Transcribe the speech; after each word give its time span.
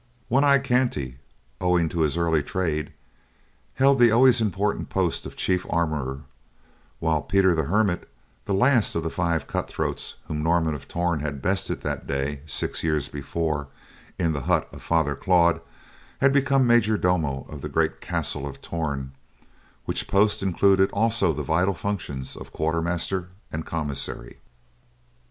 One 0.29 0.43
Eye 0.43 0.57
Kanty, 0.57 1.19
owing 1.61 1.87
to 1.89 1.99
his 1.99 2.17
early 2.17 2.41
trade, 2.41 2.91
held 3.75 3.99
the 3.99 4.09
always 4.09 4.41
important 4.41 4.89
post 4.89 5.27
of 5.27 5.35
chief 5.35 5.63
armorer, 5.69 6.21
while 6.97 7.21
Peter 7.21 7.53
the 7.53 7.65
Hermit, 7.65 8.09
the 8.45 8.53
last 8.55 8.95
of 8.95 9.03
the 9.03 9.11
five 9.11 9.45
cut 9.45 9.67
throats 9.67 10.15
whom 10.25 10.41
Norman 10.41 10.73
of 10.73 10.87
Torn 10.87 11.19
had 11.19 11.39
bested 11.39 11.81
that 11.81 12.07
day, 12.07 12.41
six 12.47 12.81
years 12.81 13.09
before, 13.09 13.67
in 14.17 14.33
the 14.33 14.41
hut 14.49 14.67
of 14.71 14.81
Father 14.81 15.13
Claude, 15.15 15.61
had 16.19 16.33
become 16.33 16.65
majordomo 16.65 17.45
of 17.47 17.61
the 17.61 17.69
great 17.69 18.01
castle 18.01 18.47
of 18.47 18.59
Torn, 18.59 19.11
which 19.85 20.07
post 20.07 20.41
included 20.41 20.89
also 20.89 21.31
the 21.31 21.43
vital 21.43 21.75
functions 21.75 22.35
of 22.35 22.51
quartermaster 22.51 23.29
and 23.51 23.67
commissary. 23.67 24.39